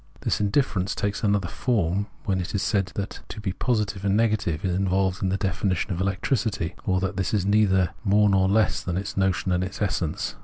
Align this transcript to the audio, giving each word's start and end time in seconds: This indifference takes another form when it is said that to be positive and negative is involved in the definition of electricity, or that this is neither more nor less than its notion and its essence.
This 0.21 0.41
indifference 0.41 0.95
takes 0.95 1.23
another 1.23 1.47
form 1.47 2.07
when 2.25 2.41
it 2.41 2.55
is 2.55 2.63
said 2.63 2.87
that 2.95 3.19
to 3.29 3.39
be 3.39 3.53
positive 3.53 4.03
and 4.03 4.17
negative 4.17 4.65
is 4.65 4.73
involved 4.73 5.21
in 5.21 5.29
the 5.29 5.37
definition 5.37 5.93
of 5.93 6.01
electricity, 6.01 6.73
or 6.87 6.99
that 7.01 7.17
this 7.17 7.35
is 7.35 7.45
neither 7.45 7.91
more 8.03 8.27
nor 8.27 8.47
less 8.49 8.81
than 8.81 8.97
its 8.97 9.15
notion 9.15 9.51
and 9.51 9.63
its 9.63 9.79
essence. 9.79 10.33